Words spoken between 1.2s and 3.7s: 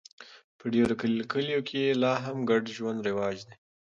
کلیو کې لا هم ګډ ژوند رواج دی.